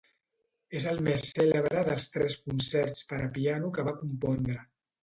És 0.79 0.87
el 0.91 1.01
més 1.07 1.25
cèlebre 1.35 1.85
dels 1.91 2.09
tres 2.17 2.39
concerts 2.49 3.07
per 3.13 3.21
a 3.29 3.33
piano 3.39 3.73
que 3.79 3.89
va 3.91 3.99
compondre. 4.03 4.63